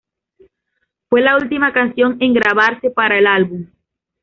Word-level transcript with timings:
Fue 1.11 1.21
la 1.21 1.37
última 1.37 1.71
canción 1.73 2.17
en 2.23 2.33
grabarse 2.33 2.89
para 2.89 3.19
el 3.19 3.27
álbum. 3.27 3.67